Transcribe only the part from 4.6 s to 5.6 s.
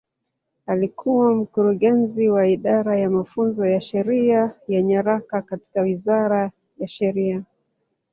na Nyaraka